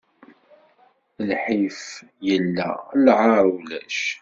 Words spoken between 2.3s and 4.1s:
illa, lɛaṛ ulac.